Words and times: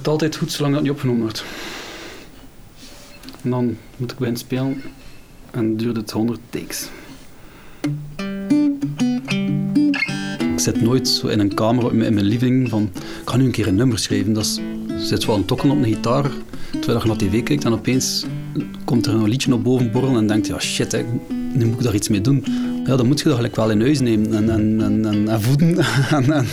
lukt 0.00 0.12
altijd 0.12 0.36
goed 0.36 0.52
zolang 0.52 0.74
dat 0.74 0.82
niet 0.82 0.92
opgenomen 0.92 1.22
wordt. 1.22 1.44
En 3.42 3.50
dan 3.50 3.76
moet 3.96 4.10
ik 4.10 4.18
beginnen 4.18 4.40
spelen 4.40 4.82
en 5.50 5.76
duurt 5.76 5.96
het 5.96 6.10
100 6.10 6.40
takes. 6.50 6.88
Ik 10.52 10.58
zit 10.58 10.80
nooit 10.80 11.08
zo 11.08 11.26
in 11.26 11.40
een 11.40 11.54
kamer 11.54 12.04
in 12.04 12.14
mijn 12.14 12.26
living 12.26 12.68
van 12.68 12.90
ik 12.94 13.28
ga 13.28 13.36
nu 13.36 13.44
een 13.44 13.50
keer 13.50 13.66
een 13.66 13.74
nummer 13.74 13.98
schrijven. 13.98 14.32
Dat 14.32 14.60
zit 14.96 15.24
wel 15.24 15.36
een 15.36 15.44
tokken 15.44 15.70
op 15.70 15.76
een 15.76 15.84
gitaar 15.84 16.30
terwijl 16.70 17.00
je 17.00 17.06
naar 17.06 17.16
tv 17.16 17.42
kijkt 17.42 17.64
en 17.64 17.72
opeens 17.72 18.24
komt 18.84 19.06
er 19.06 19.14
een 19.14 19.28
liedje 19.28 19.54
op 19.54 19.64
boven 19.64 19.90
borrelen 19.90 20.16
en 20.16 20.26
denkt 20.26 20.46
ja 20.46 20.58
shit, 20.58 21.04
nu 21.52 21.66
moet 21.66 21.76
ik 21.78 21.82
daar 21.82 21.94
iets 21.94 22.08
mee 22.08 22.20
doen. 22.20 22.44
Ja, 22.84 22.96
dan 22.96 23.06
moet 23.06 23.18
je 23.18 23.24
dat 23.24 23.34
gelijk 23.34 23.56
wel 23.56 23.70
in 23.70 23.80
huis 23.80 24.00
nemen 24.00 24.34
en, 24.34 24.50
en, 24.50 24.80
en, 24.80 25.04
en, 25.04 25.28
en 25.28 25.42
voeden 25.42 25.78
en, 26.18 26.32
en 26.32 26.46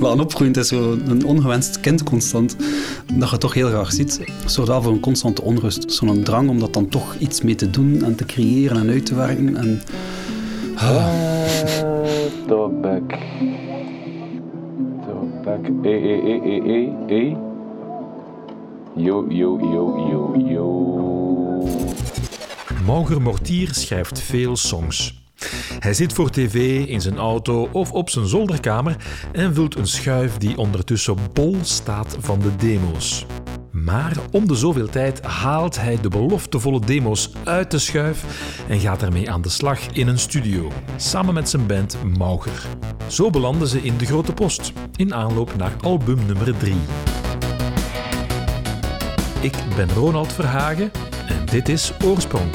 laten 0.00 0.20
opgroeien. 0.20 0.52
Het 0.52 0.62
is 0.62 0.68
zo 0.68 0.98
een 1.06 1.24
ongewenst 1.24 1.80
kind 1.80 2.02
constant, 2.02 2.56
dat 3.14 3.30
je 3.30 3.38
toch 3.38 3.54
heel 3.54 3.68
graag 3.68 3.92
ziet. 3.92 4.20
Het 4.42 4.52
zorgt 4.52 4.70
wel 4.70 4.82
voor 4.82 4.92
een 4.92 5.00
constante 5.00 5.42
onrust. 5.42 5.92
Zo'n 5.92 6.22
drang 6.22 6.48
om 6.48 6.58
dat 6.58 6.72
dan 6.72 6.88
toch 6.88 7.16
iets 7.16 7.42
mee 7.42 7.54
te 7.54 7.70
doen 7.70 8.04
en 8.04 8.14
te 8.14 8.24
creëren 8.24 8.76
en 8.76 8.88
uit 8.88 9.06
te 9.06 9.14
werken. 9.14 9.56
En, 9.56 9.82
ah. 10.74 11.06
Talkback. 12.46 13.18
Talkback. 15.06 15.68
E, 15.82 15.90
e, 15.90 16.14
e, 16.24 16.40
e, 16.44 16.60
e, 16.66 17.14
e. 17.14 17.36
Yo, 18.96 19.26
yo, 19.28 19.58
yo, 19.60 20.08
yo, 20.10 20.34
yo. 20.48 20.68
Mauger 22.84 23.22
Mortier 23.22 23.74
schrijft 23.74 24.20
veel 24.20 24.56
songs. 24.56 25.17
Hij 25.78 25.94
zit 25.94 26.12
voor 26.12 26.30
tv, 26.30 26.86
in 26.86 27.00
zijn 27.00 27.16
auto 27.16 27.68
of 27.72 27.92
op 27.92 28.10
zijn 28.10 28.26
zolderkamer 28.26 28.96
en 29.32 29.54
vult 29.54 29.76
een 29.76 29.86
schuif 29.86 30.36
die 30.36 30.56
ondertussen 30.56 31.16
bol 31.32 31.56
staat 31.62 32.16
van 32.20 32.38
de 32.40 32.56
demo's. 32.56 33.26
Maar 33.70 34.16
om 34.30 34.48
de 34.48 34.54
zoveel 34.54 34.88
tijd 34.88 35.22
haalt 35.22 35.80
hij 35.80 36.00
de 36.00 36.08
beloftevolle 36.08 36.80
demo's 36.80 37.30
uit 37.44 37.70
de 37.70 37.78
schuif 37.78 38.24
en 38.68 38.80
gaat 38.80 39.02
ermee 39.02 39.30
aan 39.30 39.42
de 39.42 39.48
slag 39.48 39.86
in 39.92 40.08
een 40.08 40.18
studio, 40.18 40.72
samen 40.96 41.34
met 41.34 41.48
zijn 41.48 41.66
band 41.66 41.96
Mauger. 42.18 42.66
Zo 43.06 43.30
belanden 43.30 43.68
ze 43.68 43.82
in 43.82 43.96
de 43.96 44.06
Grote 44.06 44.32
Post, 44.32 44.72
in 44.96 45.14
aanloop 45.14 45.56
naar 45.56 45.72
album 45.80 46.26
nummer 46.26 46.56
3. 46.58 46.74
Ik 49.40 49.54
ben 49.76 49.90
Ronald 49.90 50.32
Verhagen 50.32 50.90
en 51.26 51.46
dit 51.46 51.68
is 51.68 51.92
Oorsprong. 52.04 52.50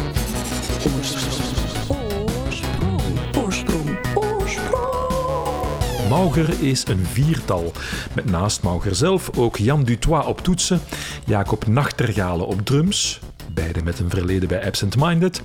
Mauger 6.14 6.64
is 6.64 6.88
een 6.88 7.06
viertal, 7.06 7.72
met 8.16 8.26
naast 8.26 8.64
Mauger 8.64 8.96
zelf 8.96 9.38
ook 9.38 9.58
Jan 9.58 9.84
Dutois 9.84 10.26
op 10.26 10.42
toetsen, 10.42 10.80
Jacob 11.26 11.68
Nachtergale 11.68 12.44
op 12.44 12.66
drums, 12.66 13.20
beide 13.54 13.84
met 13.84 14.00
een 14.00 14.10
verleden 14.10 14.48
bij 14.48 14.66
Absent 14.66 14.96
Minded, 14.98 15.42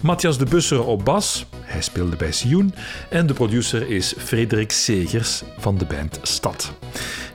Matthias 0.00 0.38
de 0.38 0.44
Busser 0.44 0.84
op 0.84 1.04
bas, 1.04 1.46
hij 1.62 1.82
speelde 1.82 2.16
bij 2.16 2.32
Sioen, 2.32 2.74
en 3.10 3.26
de 3.26 3.32
producer 3.32 3.88
is 3.88 4.14
Frederik 4.18 4.72
Segers 4.72 5.42
van 5.58 5.78
de 5.78 5.84
band 5.84 6.18
Stad. 6.22 6.72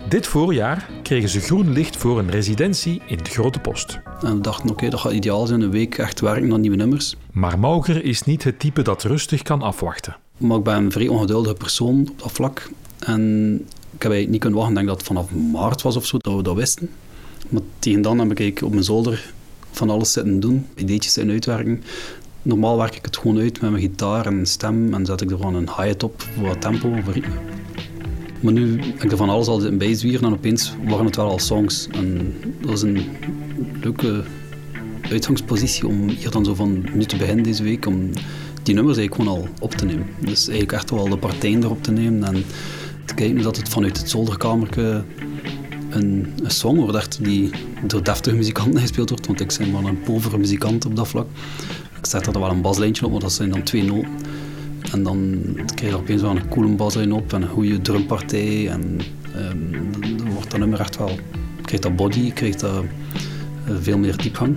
Dit 0.07 0.27
voorjaar 0.27 0.89
kregen 1.03 1.29
ze 1.29 1.39
groen 1.39 1.71
licht 1.71 1.97
voor 1.97 2.19
een 2.19 2.31
residentie 2.31 3.01
in 3.05 3.17
de 3.17 3.29
Grote 3.29 3.59
Post. 3.59 3.99
En 4.21 4.35
we 4.35 4.41
dachten, 4.41 4.69
oké, 4.69 4.89
dat 4.89 4.99
gaat 4.99 5.11
ideaal 5.11 5.47
zijn, 5.47 5.61
een 5.61 5.71
week 5.71 5.97
echt 5.97 6.19
werken 6.19 6.53
aan 6.53 6.61
nieuwe 6.61 6.77
nummers. 6.77 7.15
Maar 7.31 7.59
Mauger 7.59 8.03
is 8.03 8.23
niet 8.23 8.43
het 8.43 8.59
type 8.59 8.81
dat 8.81 9.03
rustig 9.03 9.41
kan 9.41 9.61
afwachten. 9.61 10.15
Maar 10.37 10.57
ik 10.57 10.63
ben 10.63 10.75
een 10.75 10.91
vrij 10.91 11.07
ongeduldige 11.07 11.55
persoon 11.55 12.07
op 12.11 12.21
dat 12.21 12.31
vlak. 12.31 12.69
En 12.99 13.53
ik 13.95 14.01
heb 14.01 14.11
eigenlijk 14.11 14.29
niet 14.29 14.39
kunnen 14.39 14.59
wachten. 14.59 14.77
Ik 14.77 14.85
denk 14.85 14.97
dat 14.97 15.07
het 15.07 15.07
vanaf 15.07 15.51
maart 15.51 15.81
was 15.81 15.95
of 15.95 16.05
zo, 16.05 16.17
dat 16.17 16.35
we 16.35 16.43
dat 16.43 16.55
wisten. 16.55 16.89
Maar 17.49 17.61
tegen 17.79 18.01
dan 18.01 18.19
heb 18.19 18.39
ik 18.39 18.61
op 18.61 18.71
mijn 18.71 18.83
zolder 18.83 19.33
van 19.71 19.89
alles 19.89 20.11
zitten 20.11 20.39
doen, 20.39 20.67
ideetjes 20.75 21.17
in 21.17 21.29
uitwerken. 21.29 21.83
Normaal 22.41 22.77
werk 22.77 22.95
ik 22.95 23.05
het 23.05 23.17
gewoon 23.17 23.39
uit 23.39 23.61
met 23.61 23.71
mijn 23.71 23.83
gitaar 23.83 24.25
en 24.25 24.45
stem 24.45 24.93
en 24.93 25.05
zet 25.05 25.21
ik 25.21 25.31
er 25.31 25.37
gewoon 25.37 25.55
een 25.55 25.69
hi-hat 25.77 26.03
op 26.03 26.21
voor 26.21 26.47
wat 26.47 26.61
tempo, 26.61 26.93
ritme. 27.05 27.33
Maar 28.39 28.53
nu 28.53 28.81
heb 28.81 29.03
ik 29.03 29.11
er 29.11 29.17
van 29.17 29.29
alles 29.29 29.47
al 29.47 29.65
in 29.65 29.77
bijzwieren 29.77 30.27
en 30.27 30.33
opeens 30.33 30.73
waren 30.87 31.05
het 31.05 31.15
wel 31.15 31.29
al 31.29 31.39
songs. 31.39 31.87
En 31.91 32.33
dat 32.61 32.71
is 32.71 32.81
een 32.81 33.05
leuke 33.81 34.23
uitgangspositie 35.01 35.87
om 35.87 36.07
hier 36.07 36.31
dan 36.31 36.45
zo 36.45 36.55
van 36.55 36.85
nu 36.93 37.03
te 37.05 37.15
beginnen 37.15 37.43
deze 37.43 37.63
week, 37.63 37.85
om 37.85 38.09
die 38.65 38.75
nummers 38.75 38.97
eigenlijk 38.97 39.29
gewoon 39.29 39.43
al 39.43 39.49
op 39.59 39.71
te 39.71 39.85
nemen. 39.85 40.05
Dus 40.19 40.47
eigenlijk 40.47 40.71
echt 40.71 40.89
wel 40.89 41.09
de 41.09 41.17
partijen 41.17 41.63
erop 41.63 41.83
te 41.83 41.91
nemen 41.91 42.23
en 42.23 42.43
te 43.05 43.13
kijken 43.13 43.41
dat 43.41 43.57
het 43.57 43.69
vanuit 43.69 43.97
het 43.97 44.09
zolderkamertje 44.09 45.03
een, 45.89 46.33
een 46.43 46.51
song 46.51 46.79
wordt 46.79 47.23
die 47.23 47.49
door 47.87 48.03
deftige 48.03 48.35
muzikanten 48.35 48.81
gespeeld 48.85 49.09
wordt, 49.09 49.27
want 49.27 49.39
ik 49.39 49.55
ben 49.57 49.71
maar 49.71 49.83
een 49.83 50.01
povere 50.01 50.37
muzikant 50.37 50.85
op 50.85 50.95
dat 50.95 51.07
vlak. 51.07 51.27
Ik 51.97 52.05
zet 52.05 52.27
er 52.27 52.39
wel 52.39 52.49
een 52.49 52.61
baslijntje 52.61 53.05
op, 53.05 53.11
maar 53.11 53.19
dat 53.19 53.33
zijn 53.33 53.49
dan 53.49 53.63
twee 53.63 53.83
noten. 53.83 54.09
En 54.91 55.03
dan 55.03 55.41
krijg 55.75 55.91
je 55.91 55.97
opeens 55.97 56.21
wel 56.21 56.31
een 56.31 56.49
coole 56.49 56.75
baslijn 56.75 57.11
op 57.11 57.33
en 57.33 57.41
een 57.41 57.47
goede 57.47 57.81
drumpartij. 57.81 58.69
En 58.69 58.99
um, 59.35 59.91
dan 60.01 60.31
wordt 60.33 60.51
dat 60.51 60.59
nummer 60.59 60.79
echt 60.79 60.97
wel... 60.97 61.19
krijgt 61.61 61.83
dat 61.83 61.95
body, 61.95 62.31
krijgt 62.33 62.59
dat 62.59 62.83
uh, 63.69 63.75
veel 63.81 63.97
meer 63.97 64.17
diepgang. 64.17 64.55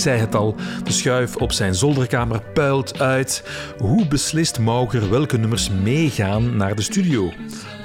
Zei 0.00 0.20
het 0.20 0.34
al, 0.34 0.54
de 0.84 0.92
schuif 0.92 1.36
op 1.36 1.52
zijn 1.52 1.74
zolderkamer 1.74 2.42
puilt 2.54 3.00
uit. 3.00 3.42
Hoe 3.78 4.06
beslist 4.06 4.58
Mauger 4.58 5.10
welke 5.10 5.36
nummers 5.36 5.70
meegaan 5.82 6.56
naar 6.56 6.74
de 6.74 6.82
studio? 6.82 7.32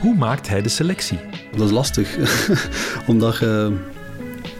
Hoe 0.01 0.15
maakt 0.15 0.47
hij 0.47 0.61
de 0.61 0.69
selectie? 0.69 1.19
Dat 1.57 1.65
is 1.65 1.71
lastig, 1.71 2.17
omdat 3.07 3.37
je... 3.37 3.77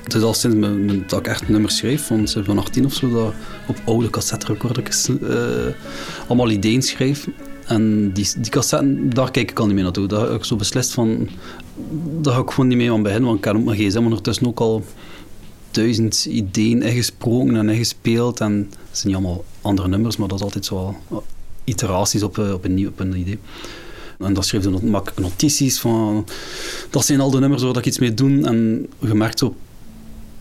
Het 0.04 0.14
is 0.14 0.22
al 0.22 0.34
sinds 0.34 0.58
mijn, 0.58 1.04
dat 1.08 1.20
ik 1.20 1.28
echt 1.28 1.50
nummers 1.50 1.78
schreef, 1.78 2.12
van 2.44 2.58
18 2.58 2.86
of 2.86 2.94
zo, 2.94 3.10
dat 3.10 3.34
op 3.68 3.82
oude 3.86 4.10
cassette-recorders 4.10 5.10
uh, 5.10 5.18
allemaal 6.28 6.50
ideeën 6.50 6.82
schreef. 6.82 7.28
En 7.66 8.12
die, 8.14 8.28
die 8.38 8.52
cassetten, 8.52 9.10
daar 9.10 9.32
kijk 9.32 9.52
ik 9.52 9.60
al 9.60 9.66
niet 9.66 9.76
meer 9.76 9.84
naartoe. 9.84 10.08
Daar 10.08 10.22
heb 10.22 10.32
ik 10.32 10.44
zo 10.44 10.56
beslist 10.56 10.94
van, 10.94 11.30
daar 12.22 12.34
ga 12.34 12.40
ik 12.40 12.50
gewoon 12.50 12.68
niet 12.68 12.78
mee 12.78 12.92
aan 12.92 13.04
beginnen, 13.04 13.28
want 13.28 13.38
ik 13.38 13.46
heb 13.46 13.64
mijn 13.64 13.78
gsm 13.78 13.98
ondertussen 13.98 14.48
ook 14.48 14.60
al 14.60 14.84
duizend 15.76 16.26
ideeën 16.26 16.82
ingesproken 16.82 17.56
en 17.56 17.70
ingespeeld. 17.70 18.40
En 18.40 18.72
het 18.90 18.98
zijn 18.98 19.14
niet 19.14 19.16
allemaal 19.16 19.46
andere 19.62 19.88
nummers, 19.88 20.18
maar 20.18 20.28
dat 20.28 20.38
is 20.38 20.44
altijd 20.44 20.66
zo 20.66 20.96
iteraties 21.64 22.24
op, 22.24 22.38
op, 22.38 22.66
een, 22.66 22.88
op 22.88 23.00
een 23.00 23.18
idee. 23.18 23.40
En 24.20 24.34
dan 24.34 24.44
schreef 24.44 24.64
je 24.64 24.70
maak 24.70 25.10
ik 25.10 25.20
notities 25.20 25.80
van... 25.80 26.26
Dat 26.90 27.06
zijn 27.06 27.20
al 27.20 27.32
de 27.32 27.40
nummers 27.40 27.64
waar 27.64 27.78
ik 27.78 27.86
iets 27.86 28.00
mee 28.00 28.14
doe. 28.14 28.42
En 28.42 28.88
je 29.00 29.14
merkt 29.14 29.44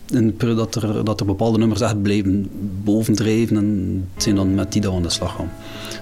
dat 0.05 0.75
er, 0.75 1.05
dat 1.05 1.19
er 1.19 1.25
bepaalde 1.25 1.57
nummers 1.57 1.81
echt 1.81 2.01
blijven 2.01 2.49
bovendrijven. 2.83 3.57
En 3.57 4.09
het 4.13 4.23
zijn 4.23 4.35
dan 4.35 4.55
met 4.55 4.71
die 4.71 4.81
dat 4.81 4.91
we 4.91 4.97
aan 4.97 5.03
de 5.03 5.09
slag 5.09 5.35
gaan. 5.35 5.51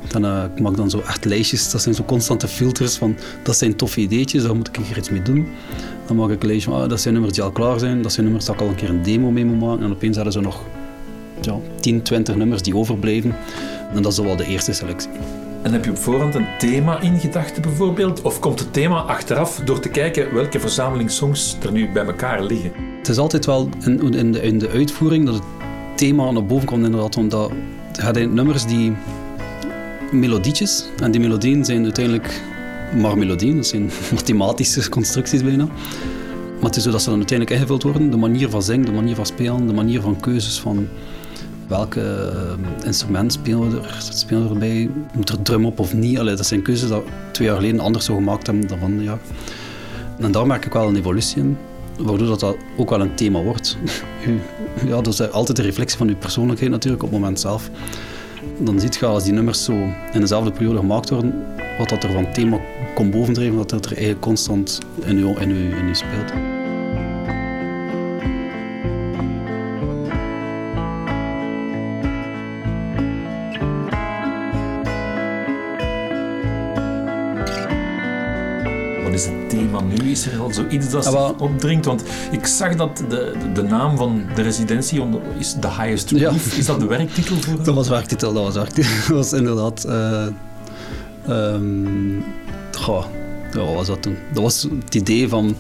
Dan, 0.07 0.25
uh, 0.25 0.43
ik 0.55 0.61
maak 0.61 0.75
dan 0.75 0.89
zo 0.89 0.99
echt 1.07 1.25
lijstjes. 1.25 1.71
Dat 1.71 1.81
zijn 1.81 1.95
zo 1.95 2.03
constante 2.03 2.47
filters 2.47 2.95
van... 2.95 3.15
Dat 3.43 3.57
zijn 3.57 3.75
toffe 3.75 3.99
ideetjes, 3.99 4.43
daar 4.43 4.55
moet 4.55 4.67
ik 4.67 4.75
hier 4.85 4.97
iets 4.97 5.09
mee 5.09 5.21
doen. 5.21 5.47
Dan 6.07 6.15
maak 6.15 6.29
ik 6.29 6.41
een 6.41 6.47
lijstje 6.47 6.71
van... 6.71 6.81
Ah, 6.81 6.89
dat 6.89 7.01
zijn 7.01 7.13
nummers 7.13 7.33
die 7.33 7.43
al 7.43 7.51
klaar 7.51 7.79
zijn. 7.79 8.01
Dat 8.01 8.11
zijn 8.11 8.25
nummers 8.25 8.45
dat 8.45 8.55
ik 8.55 8.61
al 8.61 8.67
een 8.67 8.75
keer 8.75 8.89
een 8.89 9.03
demo 9.03 9.31
mee 9.31 9.45
moet 9.45 9.59
maken. 9.59 9.85
En 9.85 9.91
opeens 9.91 10.15
hebben 10.15 10.33
ze 10.33 10.41
nog 10.41 10.61
ja, 11.41 11.57
10, 11.79 12.01
20 12.01 12.35
nummers 12.35 12.61
die 12.61 12.75
overblijven. 12.75 13.35
En 13.93 14.01
dat 14.01 14.11
is 14.11 14.19
wel 14.19 14.35
de 14.35 14.45
eerste 14.45 14.73
selectie. 14.73 15.09
En 15.61 15.73
heb 15.73 15.85
je 15.85 15.91
op 15.91 15.97
voorhand 15.97 16.35
een 16.35 16.47
thema 16.57 17.01
in 17.01 17.19
gedachten 17.19 17.61
bijvoorbeeld? 17.61 18.21
Of 18.21 18.39
komt 18.39 18.59
het 18.59 18.73
thema 18.73 19.01
achteraf 19.01 19.61
door 19.65 19.79
te 19.79 19.89
kijken 19.89 20.33
welke 20.33 20.59
verzameling 20.59 21.11
songs 21.11 21.57
er 21.63 21.71
nu 21.71 21.91
bij 21.91 22.06
elkaar 22.06 22.44
liggen? 22.44 22.93
Het 23.03 23.11
is 23.11 23.17
altijd 23.17 23.45
wel 23.45 23.69
in, 23.85 24.13
in, 24.13 24.31
de, 24.31 24.41
in 24.41 24.59
de 24.59 24.69
uitvoering 24.69 25.25
dat 25.25 25.33
het 25.33 25.44
thema 25.95 26.31
naar 26.31 26.45
boven 26.45 26.67
komt 26.67 26.85
inderdaad. 26.85 27.17
Omdat 27.17 27.51
het 28.01 28.17
in 28.17 28.33
nummers 28.33 28.65
die 28.65 28.94
melodietjes. 30.11 30.85
En 31.01 31.11
die 31.11 31.21
melodieën 31.21 31.65
zijn 31.65 31.83
uiteindelijk 31.83 32.41
maar 32.97 33.17
melodieën. 33.17 33.55
Dat 33.55 33.65
zijn 33.65 33.91
mathematische 34.13 34.89
constructies 34.89 35.44
bijna. 35.44 35.65
Maar 36.55 36.65
het 36.65 36.75
is 36.75 36.83
zo 36.83 36.91
dat 36.91 37.01
ze 37.01 37.09
dan 37.09 37.17
uiteindelijk 37.17 37.59
ingevuld 37.59 37.83
worden. 37.83 38.11
De 38.11 38.17
manier 38.17 38.50
van 38.50 38.63
zingen, 38.63 38.85
de 38.85 38.91
manier 38.91 39.15
van 39.15 39.25
spelen, 39.25 39.67
de 39.67 39.73
manier 39.73 40.01
van 40.01 40.19
keuzes 40.19 40.59
van 40.59 40.88
welke 41.67 42.31
uh, 42.59 42.85
instrument 42.85 43.33
spelen 43.33 43.71
we, 43.71 43.77
er, 43.77 43.95
spelen 44.09 44.44
we 44.44 44.53
erbij? 44.53 44.89
Moet 45.13 45.29
er 45.29 45.41
drum 45.41 45.65
op 45.65 45.79
of 45.79 45.94
niet? 45.94 46.19
Allee, 46.19 46.35
dat 46.35 46.45
zijn 46.45 46.61
keuzes 46.61 46.89
die 46.89 47.01
twee 47.31 47.47
jaar 47.47 47.57
geleden 47.57 47.79
anders 47.79 48.06
zo 48.06 48.15
gemaakt 48.15 48.47
hebben 48.47 48.67
dan 48.67 48.79
van 48.79 49.03
ja. 49.03 49.19
En 50.19 50.31
daar 50.31 50.47
merk 50.47 50.65
ik 50.65 50.73
wel 50.73 50.88
een 50.88 50.95
evolutie 50.95 51.41
in, 51.41 51.57
waardoor 51.98 52.28
dat, 52.28 52.40
dat 52.40 52.56
ook 52.78 52.90
wel 52.90 53.01
een 53.01 53.16
thema 53.16 53.42
wordt. 53.42 53.78
ja, 54.86 55.01
dat 55.01 55.07
is 55.07 55.31
altijd 55.31 55.57
een 55.57 55.66
reflectie 55.66 55.98
van 55.98 56.07
je 56.07 56.16
persoonlijkheid 56.16 56.72
natuurlijk 56.72 57.04
op 57.04 57.10
het 57.10 57.19
moment 57.19 57.40
zelf. 57.40 57.69
Dan 58.57 58.80
ziet 58.80 58.95
je 58.95 59.06
als 59.06 59.24
die 59.24 59.34
nummers 59.34 59.63
zo 59.63 59.74
in 60.13 60.19
dezelfde 60.19 60.51
periode 60.51 60.80
gemaakt 60.80 61.10
worden, 61.10 61.45
wat 61.78 61.90
dat 61.90 62.04
er 62.04 62.12
van 62.12 62.34
thema 62.34 62.60
komt 62.95 63.12
bovendrijven, 63.12 63.57
dat 63.57 63.72
het 63.72 63.86
er 63.86 63.92
eigenlijk 63.92 64.22
constant 64.22 64.80
in 65.06 65.18
je, 65.18 65.36
in 65.40 65.50
u, 65.50 65.75
in 65.78 65.88
u 65.88 65.95
speelt. 65.95 66.62
Nu? 79.61 80.11
Is 80.11 80.25
er 80.27 80.39
al 80.39 80.53
zoiets 80.53 80.89
dat 80.89 81.03
zich 81.05 81.13
Ah, 81.13 81.19
wel. 81.19 81.35
opdringt? 81.39 81.85
Want 81.85 82.03
ik 82.31 82.45
zag 82.45 82.75
dat 82.75 83.03
de, 83.09 83.33
de, 83.53 83.61
naam 83.61 83.97
van 83.97 84.21
de 84.35 84.41
residentie 84.41 85.01
onder, 85.01 85.21
is 85.38 85.55
The 85.59 85.67
Highest. 85.67 86.09
Ja. 86.09 86.31
Is 86.57 86.65
dat 86.65 86.79
de 86.79 86.85
werktitel 86.85 87.35
voor 87.35 87.63
Dat 87.63 87.75
was 87.75 87.89
werktitel, 87.89 88.33
dat 88.33 88.44
was 88.44 88.53
werktitel. 88.55 88.91
Dat 89.07 89.17
was 89.17 89.33
inderdaad... 89.33 89.83
eh 89.83 90.25
ehm, 91.27 92.19
goh, 92.71 93.05
ja, 93.53 93.59
wat 93.59 93.73
was 93.73 93.88
dat 93.88 94.01
toen? 94.01 94.17
Dat 94.33 94.44
was 94.44 94.67
het 94.85 94.95
idee 94.95 95.29
van... 95.29 95.56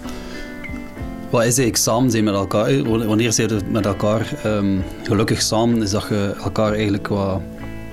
Wat 1.29 1.41
is 1.41 1.45
eigenlijk 1.47 1.77
samen 1.77 2.11
zijn 2.11 2.23
met 2.23 2.33
elkaar? 2.33 2.65
eh, 2.67 2.81
Wanneer 3.05 3.33
zijn 3.33 3.47
we 3.47 3.61
met 3.69 3.85
elkaar 3.85 4.33
ehm, 4.43 4.77
gelukkig 5.03 5.41
samen, 5.41 5.81
is 5.81 5.89
dat 5.91 6.05
je 6.09 6.35
elkaar 6.43 6.73
eigenlijk 6.73 7.07
wat 7.07 7.41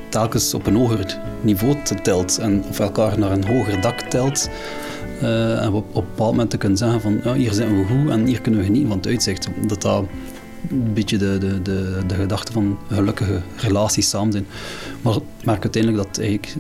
telkens 0.09 0.55
op 0.55 0.67
een 0.67 0.77
hoger 0.77 1.19
niveau 1.41 1.77
telt 2.03 2.39
en 2.39 2.65
of 2.69 2.79
elkaar 2.81 3.19
naar 3.19 3.31
een 3.31 3.47
hoger 3.47 3.81
dak 3.81 4.01
telt. 4.01 4.49
Eh, 5.21 5.65
en 5.65 5.73
op, 5.73 5.87
op 5.93 6.03
een 6.03 6.11
bepaald 6.11 6.31
moment 6.31 6.51
te 6.51 6.57
kunnen 6.57 6.79
zeggen 6.79 7.01
van 7.01 7.21
ja, 7.25 7.35
hier 7.35 7.53
zijn 7.53 7.77
we 7.77 7.85
goed 7.85 8.11
en 8.11 8.27
hier 8.27 8.41
kunnen 8.41 8.61
we 8.61 8.67
genieten 8.67 8.89
van 8.89 8.97
het 8.97 9.07
uitzicht. 9.07 9.49
Dat 9.67 9.83
dat 9.83 10.05
een 10.71 10.93
beetje 10.95 11.17
de, 11.17 11.39
de, 11.39 11.63
de, 11.63 12.01
de 12.07 12.15
gedachte 12.15 12.53
van 12.53 12.79
gelukkige 12.89 13.41
relaties 13.57 14.09
samen 14.09 14.33
zijn. 14.33 14.47
Maar 15.03 15.17
ik 15.17 15.23
merk 15.45 15.63
uiteindelijk 15.63 16.05
dat 16.05 16.25
het 16.25 16.57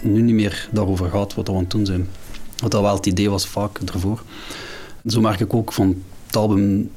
nu 0.00 0.22
niet 0.22 0.34
meer 0.34 0.68
daarover 0.72 1.10
gaat 1.10 1.34
wat 1.34 1.48
we 1.48 1.64
doen 1.68 1.86
zijn. 1.86 2.08
Wat 2.56 2.70
dat 2.70 2.82
wel 2.82 2.94
het 2.94 3.06
idee 3.06 3.30
was 3.30 3.46
vaak 3.46 3.78
ervoor. 3.78 4.22
Zo 5.06 5.20
merk 5.20 5.40
ik 5.40 5.54
ook 5.54 5.72
van 5.72 6.02
het 6.26 6.36
album 6.36 6.90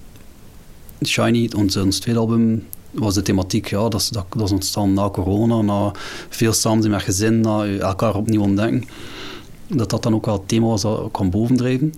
Shiny, 1.05 1.49
ons, 1.55 1.99
tweede 1.99 2.19
album, 2.19 2.67
was 2.91 3.13
de 3.13 3.21
thematiek, 3.21 3.67
ja, 3.67 3.89
dat 3.89 4.09
dat, 4.11 4.25
dat 4.29 4.41
is 4.41 4.51
ontstaan 4.51 4.93
na 4.93 5.09
corona, 5.09 5.61
na 5.61 5.91
veel 6.29 6.53
samen 6.53 6.81
zijn 6.81 6.93
met 6.93 7.03
gezin, 7.03 7.39
na 7.39 7.65
elkaar 7.65 8.15
opnieuw 8.15 8.41
ontdekken. 8.41 8.83
Dat 9.75 9.89
dat 9.89 10.03
dan 10.03 10.13
ook 10.13 10.25
wel 10.25 10.37
het 10.37 10.47
thema 10.47 10.65
was 10.65 10.81
dat 10.81 11.09
kwam 11.11 11.29
bovendrijven. 11.29 11.93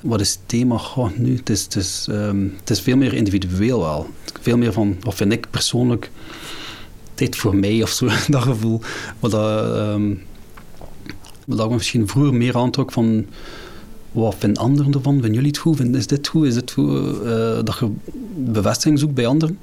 Wat 0.00 0.20
is 0.20 0.30
het 0.30 0.40
thema 0.46 0.78
Goh, 0.78 1.10
nu? 1.16 1.40
Ehm, 1.44 2.46
het 2.60 2.70
is 2.70 2.80
veel 2.80 2.96
meer 2.96 3.12
individueel 3.12 3.80
wel. 3.80 4.06
Veel 4.40 4.56
meer 4.56 4.72
van, 4.72 4.96
wat 5.00 5.14
vind 5.14 5.32
ik 5.32 5.50
persoonlijk, 5.50 6.10
tijd 7.14 7.36
voor 7.36 7.56
mij 7.56 7.82
of 7.82 7.90
zo, 7.90 8.08
dat 8.28 8.42
gevoel. 8.42 8.80
Wat 9.20 9.30
dat, 9.30 9.74
ehm, 9.74 10.14
wat 11.46 11.70
misschien 11.70 12.08
vroeger 12.08 12.34
meer 12.34 12.56
aantrok 12.56 12.92
van 12.92 13.26
wat 14.12 14.34
vinden 14.38 14.62
anderen 14.62 14.92
ervan? 14.92 15.12
Vinden 15.12 15.32
jullie 15.32 15.48
het 15.48 15.58
goed? 15.58 15.80
Is 15.94 16.06
dit 16.06 16.28
goed? 16.28 16.46
Is 16.46 16.54
dit 16.54 16.72
goed? 16.72 17.22
Eh, 17.22 17.58
dat 17.64 17.78
je 17.78 17.90
bevestiging 18.34 18.98
zoekt 18.98 19.14
bij 19.14 19.26
anderen. 19.26 19.58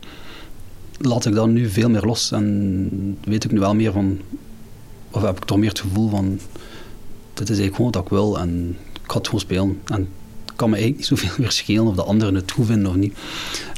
Laat 0.97 1.25
ik 1.25 1.35
dat 1.35 1.47
nu 1.47 1.69
veel 1.69 1.89
meer 1.89 2.05
los 2.05 2.31
en 2.31 3.17
weet 3.23 3.43
ik 3.43 3.51
nu 3.51 3.59
wel 3.59 3.75
meer 3.75 3.91
van, 3.91 4.19
of 5.11 5.21
heb 5.21 5.37
ik 5.37 5.45
toch 5.45 5.57
meer 5.57 5.69
het 5.69 5.79
gevoel 5.79 6.09
van, 6.09 6.39
dit 7.47 7.57
is 7.57 7.61
eigenlijk 7.63 7.75
gewoon 7.75 7.91
wat 7.91 8.03
ik 8.03 8.09
wil 8.09 8.39
en 8.39 8.75
ik 9.03 9.11
ga 9.11 9.17
het 9.17 9.25
gewoon 9.25 9.41
spelen. 9.41 9.79
En 9.85 10.07
het 10.45 10.55
kan 10.55 10.69
me 10.69 10.75
eigenlijk 10.75 11.09
niet 11.09 11.19
zoveel 11.19 11.35
meer 11.43 11.51
schelen 11.51 11.87
of 11.87 11.95
de 11.95 12.03
anderen 12.03 12.35
het 12.35 12.51
goed 12.51 12.65
vinden 12.65 12.87
of 12.89 12.95
niet. 12.95 13.13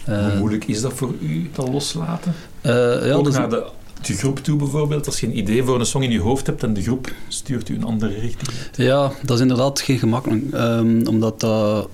Eh, 0.05 0.27
Hoe 0.27 0.37
moeilijk 0.37 0.65
is 0.67 0.81
dat 0.81 0.93
voor 0.93 1.13
u, 1.21 1.49
dat 1.53 1.67
loslaten? 1.69 2.33
eh, 2.61 2.71
ja, 3.07 3.13
Ook 3.13 3.29
naar 3.31 3.49
de, 3.49 3.65
de 4.01 4.13
groep 4.13 4.39
toe 4.39 4.57
bijvoorbeeld. 4.57 5.05
Als 5.05 5.19
je 5.19 5.27
een 5.27 5.37
idee 5.37 5.63
voor 5.63 5.79
een 5.79 5.85
song 5.85 6.03
in 6.03 6.11
je 6.11 6.19
hoofd 6.19 6.45
hebt 6.45 6.63
en 6.63 6.73
de 6.73 6.81
groep 6.81 7.11
stuurt 7.27 7.69
u 7.69 7.75
een 7.75 7.83
andere 7.83 8.13
richting. 8.19 8.49
Ja, 8.75 9.11
dat 9.23 9.35
is 9.35 9.41
inderdaad 9.41 9.79
geen 9.81 9.99
gemakkelijk. 9.99 10.51
ehm, 10.53 11.07
omdat 11.07 11.39
dat, 11.39 11.87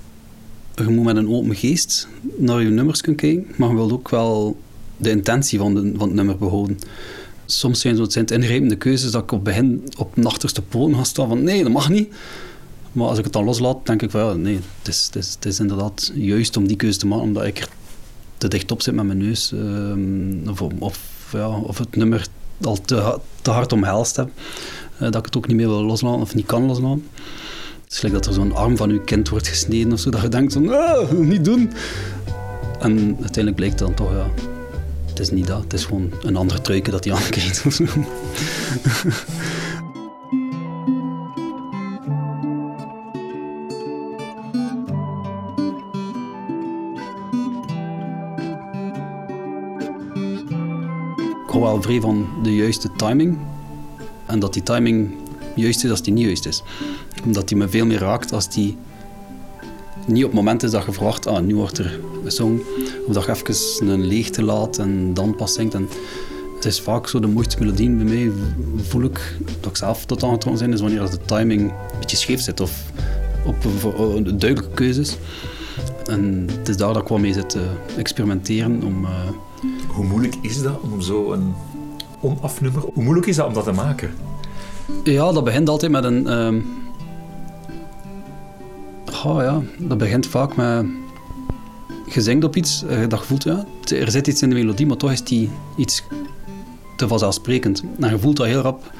je 0.76 0.84
moet 0.84 1.06
met 1.06 1.16
een 1.16 1.30
open 1.30 1.56
geest 1.56 2.08
naar 2.38 2.62
je 2.62 2.70
nummers 2.70 3.02
kunnen 3.02 3.22
kijken, 3.22 3.46
maar 3.58 3.70
je 3.70 3.76
wilt 3.76 3.92
ook 3.92 4.10
wel 4.10 4.58
de 4.98 5.10
intentie 5.10 5.60
van, 5.60 5.74
de, 5.74 5.92
van 5.96 6.08
het 6.08 6.16
nummer 6.16 6.38
behouden. 6.38 6.80
Soms 7.52 7.80
zijn 7.80 7.96
zo- 7.96 8.02
het 8.02 8.12
zijn 8.12 8.26
ingrijpende 8.26 8.76
keuzes 8.76 9.12
dat 9.12 9.24
ik 9.24 9.32
op 9.32 9.44
begin 9.44 9.84
op 9.98 10.12
de 10.16 10.24
achterste 10.28 10.62
poten 10.62 10.96
ga 10.96 11.04
staan 11.04 11.28
van 11.28 11.44
nee, 11.44 11.64
dat 11.64 11.72
mag 11.72 11.90
niet. 11.90 12.14
Maar 12.92 13.08
als 13.08 13.18
ik 13.18 13.24
het 13.24 13.34
dan 13.34 13.44
loslaat, 13.44 13.86
denk 13.86 14.02
ik 14.02 14.12
van 14.12 14.22
ja, 14.22 14.34
nee, 14.34 14.60
het 14.80 14.88
is, 14.88 15.10
het, 15.14 15.46
is, 15.46 15.60
inderdaad 15.60 16.12
juist 16.16 16.58
om 16.58 16.68
die 16.68 16.76
keuze 16.78 16.98
te 17.00 17.08
maken, 17.08 17.24
omdat 17.24 17.46
ik 17.46 17.58
er 17.60 17.68
te 18.38 18.48
dicht 18.48 18.72
op 18.72 18.82
zit 18.82 18.94
met 18.96 19.06
mijn 19.06 19.18
neus. 19.18 19.52
ehm, 19.54 20.50
of, 20.50 20.62
of, 20.80 21.00
ja, 21.32 21.48
of 21.50 21.78
het 21.78 21.96
nummer 21.96 22.28
al 22.62 22.82
te, 22.82 23.20
te 23.42 23.52
hard 23.52 23.72
omhelst 23.74 24.16
heb. 24.16 24.30
eh, 24.94 25.00
dat 25.02 25.16
ik 25.16 25.26
het 25.26 25.38
ook 25.38 25.48
niet 25.48 25.58
meer 25.58 25.68
wil 25.68 25.84
loslaten 25.84 26.22
of 26.22 26.36
niet 26.36 26.46
kan 26.46 26.66
loslaten. 26.66 27.08
Het 27.84 27.92
is 27.92 27.98
gelijk 28.00 28.16
dat 28.16 28.26
er 28.26 28.34
zo'n 28.34 28.56
arm 28.56 28.78
van 28.78 28.90
uw 28.90 29.02
kind 29.02 29.30
wordt 29.30 29.48
gesneden 29.48 29.92
of 29.94 30.00
zo, 30.00 30.10
dat 30.10 30.22
je 30.22 30.28
denkt 30.28 30.54
van, 30.54 30.70
ah, 30.70 31.12
niet 31.12 31.46
doen. 31.46 31.72
En 32.80 32.98
uiteindelijk 33.08 33.56
blijkt 33.56 33.80
dan 33.80 33.94
toch, 33.94 34.12
ja, 34.12 34.26
is 35.22 35.32
niet 35.32 35.48
dat. 35.48 35.64
Het 35.64 35.74
is 35.74 35.86
gewoon 35.86 36.12
een 36.22 36.36
ander 36.36 36.62
truikje 36.62 36.92
dat 36.92 37.04
hij 37.04 37.14
aankijkt. 37.14 37.66
Ik 51.44 51.58
hou 51.58 51.62
wel 51.64 51.82
vrij 51.82 52.00
van 52.00 52.28
de 52.44 52.56
juiste 52.56 52.90
timing. 52.96 53.38
En 54.26 54.40
dat 54.40 54.54
die 54.54 54.64
timing 54.64 55.12
juist 55.56 55.84
is 55.84 55.90
als 55.90 56.02
die 56.02 56.14
niet 56.14 56.26
juist 56.26 56.46
is. 56.46 56.64
Omdat 57.24 57.48
die 57.48 57.58
me 57.58 57.70
veel 57.70 57.86
meer 57.86 58.00
raakt 58.00 58.34
als 58.34 58.50
die 58.50 58.78
niet 60.12 60.24
op 60.24 60.30
het 60.30 60.40
moment 60.40 60.64
is 60.64 60.72
dat 60.72 60.86
je 60.86 60.92
verwacht, 60.92 61.28
ah, 61.28 61.42
nu 61.44 61.56
wordt 61.56 61.78
er 61.78 62.00
gezongen. 62.24 62.62
Of 63.08 63.14
dat 63.14 63.26
je 63.26 63.32
even 63.32 63.88
een 63.88 64.06
leegte 64.06 64.44
laat 64.44 64.78
en 64.78 65.14
dan 65.14 65.36
pas 65.36 65.54
zingt. 65.54 65.74
En 65.74 65.88
het 66.56 66.66
is 66.66 66.82
vaak 66.82 67.08
zo 67.08 67.20
de 67.20 67.28
mooiste 67.28 67.56
melodieën 67.60 67.98
bij 67.98 68.06
mij, 68.06 68.32
voel 68.82 69.04
ik, 69.04 69.38
dat 69.60 69.70
ik 69.70 69.78
zelf 69.78 70.06
tot 70.06 70.24
aangetrokken 70.24 70.66
ben, 70.66 70.74
is 70.74 70.82
wanneer 70.82 71.10
de 71.10 71.18
timing 71.26 71.62
een 71.62 72.00
beetje 72.00 72.18
scheef 72.18 72.42
zit 72.42 72.60
of 72.60 72.84
op 73.46 73.56
een, 73.66 74.28
een 74.28 74.40
duidelijke 74.40 74.74
keuzes. 74.74 75.18
En 76.06 76.48
het 76.58 76.70
is 76.70 76.78
daar 76.78 76.94
dat 76.94 77.02
ik 77.02 77.08
wel 77.08 77.18
mee 77.18 77.34
zit 77.34 77.50
te 77.50 77.62
experimenteren 77.98 78.84
om... 78.84 79.06
eh, 79.06 79.12
Hoe 79.88 80.06
moeilijk 80.06 80.36
is 80.42 80.62
dat 80.62 80.80
om 80.82 81.02
zo 81.02 81.32
een 81.32 81.54
onafnummer... 82.22 82.82
Hoe 82.94 83.04
moeilijk 83.04 83.28
is 83.28 83.36
dat 83.36 83.48
om 83.48 83.54
dat 83.54 83.64
te 83.64 83.72
maken? 83.72 84.12
Ja, 85.04 85.32
dat 85.32 85.44
begint 85.44 85.70
altijd 85.70 85.92
met 85.92 86.04
een. 86.04 86.28
ehm 86.28 86.56
Oh 89.26 89.42
ja, 89.42 89.62
dat 89.78 89.98
begint 89.98 90.28
vaak 90.28 90.56
met. 90.56 90.86
Je 92.14 92.22
zingt 92.22 92.44
op 92.44 92.56
iets, 92.56 92.84
eh, 92.84 93.08
dat 93.08 93.26
voelt, 93.26 93.44
ja, 93.44 93.66
er 93.90 94.12
zit 94.12 94.28
iets 94.28 94.42
in 94.42 94.50
de 94.50 94.56
melodie, 94.56 94.86
maar 94.86 94.98
toch 94.98 95.12
is 95.12 95.24
die 95.24 95.50
iets 95.78 96.04
te 96.98 97.08
vanzelfsprekend. 97.08 97.84
En 98.00 98.10
je 98.10 98.20
voelt 98.20 98.38
dat 98.38 98.46
heel 98.46 98.62
rap. 98.62 98.94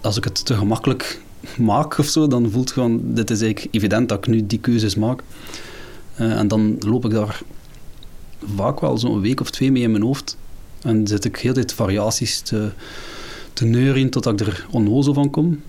Als 0.00 0.16
ik 0.16 0.24
het 0.24 0.44
te 0.44 0.54
gemakkelijk 0.54 1.20
maak 1.58 1.98
of 1.98 2.06
zo, 2.06 2.26
dan 2.26 2.50
voelt 2.50 2.70
gewoon, 2.70 3.00
dit 3.02 3.30
is 3.30 3.40
eigenlijk 3.40 3.74
evident 3.74 4.08
dat 4.08 4.18
ik 4.18 4.26
nu 4.26 4.46
die 4.46 4.58
keuzes 4.58 4.94
maak. 4.94 5.22
Eh, 6.14 6.38
en 6.38 6.48
dan 6.48 6.76
loop 6.78 7.04
ik 7.04 7.10
daar 7.10 7.42
vaak 8.56 8.80
wel 8.80 8.98
zo'n 8.98 9.20
week 9.20 9.40
of 9.40 9.50
twee 9.50 9.72
mee 9.72 9.82
in 9.82 9.90
mijn 9.90 10.02
hoofd. 10.02 10.36
En 10.82 11.06
zit 11.06 11.24
ik 11.24 11.36
heel 11.36 11.52
tijd 11.52 11.72
variaties 11.72 12.40
te, 12.40 12.70
te 13.52 13.64
neurien 13.64 14.10
totdat 14.10 14.40
ik 14.40 14.46
er 14.46 14.66
onnozel 14.70 15.14
van 15.14 15.30
kom. 15.30 15.62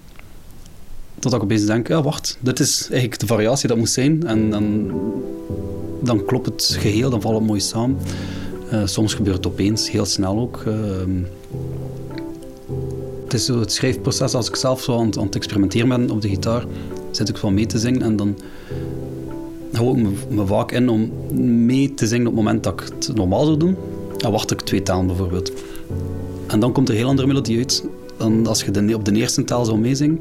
Totdat 1.24 1.42
ik 1.42 1.48
opeens 1.48 1.66
denk, 1.66 1.88
ja 1.88 2.02
wacht, 2.02 2.38
dit 2.40 2.60
is 2.60 2.82
eigenlijk 2.82 3.20
de 3.20 3.28
variatie 3.28 3.68
dat 3.68 3.78
moet 3.78 3.90
zijn. 3.90 4.28
En 4.28 4.50
dan, 4.50 4.92
dan 6.02 6.26
klopt 6.26 6.46
het 6.46 6.78
geheel, 6.80 7.10
dan 7.10 7.22
valt 7.22 7.36
het 7.36 7.46
mooi 7.46 7.60
samen. 7.60 7.98
Eh, 8.70 8.82
soms 8.86 9.14
gebeurt 9.14 9.36
het 9.36 9.48
opeens, 9.48 9.92
heel 9.92 10.06
snel 10.06 10.40
ook. 10.40 10.64
Ehm, 10.66 11.12
het 13.24 13.34
is 13.34 13.46
zo 13.46 13.60
het 13.60 13.72
schrijfproces, 13.72 14.34
als 14.34 14.48
ik 14.48 14.56
zelf 14.56 14.82
zo 14.82 15.00
aan, 15.00 15.18
aan 15.18 15.26
het 15.26 15.36
experimenteren 15.36 15.90
ben 15.90 16.10
op 16.10 16.22
de 16.22 16.30
gitaar, 16.30 16.66
zit 17.12 17.30
ik 17.30 17.38
van 17.38 17.54
mee 17.54 17.66
te 17.66 17.80
zingen 17.80 18.02
en 18.02 18.16
dan 18.16 18.38
hou 19.72 19.98
ik 19.98 20.08
me, 20.30 20.46
vaak 20.46 20.72
in 20.72 20.90
om 20.90 21.12
mee 21.66 21.94
te 21.94 22.08
zingen 22.08 22.28
op 22.28 22.36
het 22.36 22.44
moment 22.44 22.64
dat 22.64 22.74
ik 22.74 22.80
het 22.80 23.16
normaal 23.16 23.46
zou 23.46 23.58
doen. 23.58 23.76
Dan 24.18 24.32
wacht 24.32 24.52
ik 24.52 24.62
twee 24.62 24.84
talen 24.84 25.08
bijvoorbeeld. 25.08 25.52
En 26.48 26.60
dan 26.60 26.72
komt 26.72 26.88
er 26.88 26.94
een 26.94 27.00
heel 27.00 27.10
andere 27.10 27.28
melodie 27.28 27.58
uit 27.58 27.84
dan 28.18 28.48
als 28.48 28.64
je 28.64 28.96
op 28.96 29.06
de 29.06 29.12
eerste 29.12 29.44
taal 29.44 29.66
zou 29.66 29.78
meezingen. 29.78 30.20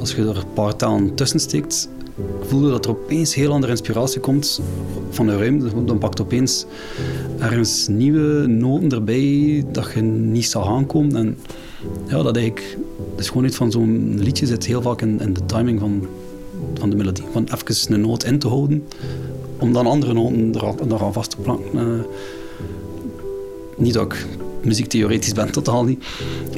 Als 0.00 0.14
je 0.14 0.22
er 0.22 0.36
een 0.36 0.52
paar 0.54 0.76
talen 0.76 1.14
tussen 1.14 1.40
steekt, 1.40 1.88
voel 2.42 2.64
je 2.64 2.70
dat 2.70 2.84
er 2.84 2.90
opeens 2.90 3.34
heel 3.34 3.52
andere 3.52 3.72
inspiratie 3.72 4.20
komt 4.20 4.60
van 5.10 5.26
de 5.26 5.36
ruimte. 5.36 5.84
Dan 5.84 5.98
pakt 5.98 6.20
opeens 6.20 6.66
ergens 7.38 7.88
nieuwe 7.88 8.46
noten 8.46 8.90
erbij 8.92 9.64
dat 9.72 9.92
je 9.94 10.00
niet 10.02 10.46
zag 10.46 10.66
aankomen. 10.66 11.16
En 11.16 11.38
ja, 12.06 12.22
dat 12.22 12.36
eigenlijk, 12.36 12.78
gewoon 13.28 13.44
iets 13.44 13.56
van 13.56 13.70
zo'n 13.70 14.14
liedje 14.18 14.46
zit 14.46 14.66
heel 14.66 14.82
vaak 14.82 15.02
in, 15.02 15.16
de 15.32 15.46
timing 15.46 15.80
van, 15.80 16.06
van 16.74 16.90
de 16.90 16.96
melodie. 16.96 17.24
Van 17.32 17.48
even 17.54 17.94
een 17.94 18.00
noot 18.00 18.24
in 18.24 18.38
te 18.38 18.48
houden, 18.48 18.84
om 19.58 19.72
dan 19.72 19.86
andere 19.86 20.12
noten 20.12 20.54
eraan, 20.90 21.12
vast 21.12 21.30
te 21.30 21.36
planken. 21.36 21.78
Eh, 21.78 22.04
niet 23.76 23.94
ik 23.94 24.26
muziektheoretisch 24.62 25.32
ben, 25.32 25.52
totaal 25.52 25.84
niet. 25.84 26.04